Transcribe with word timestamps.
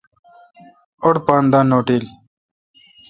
اوڈ 1.03 1.15
پان 1.25 1.43
دا 1.51 1.59
نوٹل۔ 1.69 2.03